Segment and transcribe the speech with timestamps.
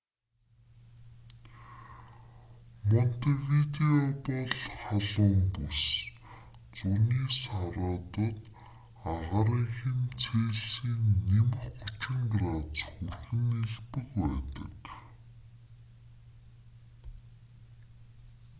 [2.89, 5.81] монтевидео бол халуун бүс
[6.77, 8.37] зуны саруудад
[9.13, 14.83] агаарын хэм цельсийн +30 градус хүрэх нь элбэг байдаг